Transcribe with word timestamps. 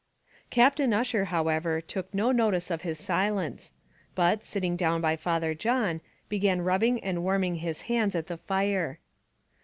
Captain 0.49 0.91
Ussher, 0.95 1.25
however, 1.25 1.79
took 1.79 2.11
no 2.11 2.31
notice 2.31 2.71
of 2.71 2.81
his 2.81 2.97
silence; 2.97 3.75
but, 4.15 4.43
sitting 4.43 4.75
down 4.75 4.99
by 4.99 5.15
Father 5.15 5.53
John, 5.53 6.01
began 6.27 6.61
rubbing 6.61 6.99
and 7.03 7.21
warming 7.23 7.57
his 7.57 7.83
hands 7.83 8.15
at 8.15 8.25
the 8.25 8.37
fire. 8.37 8.97